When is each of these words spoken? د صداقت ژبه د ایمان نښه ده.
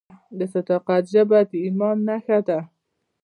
د 0.37 0.39
صداقت 0.53 1.03
ژبه 1.13 1.39
د 1.49 1.51
ایمان 1.65 1.97
نښه 2.07 2.39
ده. 2.47 2.59